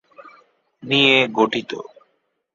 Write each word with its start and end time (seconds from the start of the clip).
নিয়ে 0.83 1.15
গঠিত। 1.33 1.71